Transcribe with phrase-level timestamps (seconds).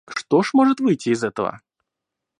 [0.09, 1.61] Что ж может выйти из этого?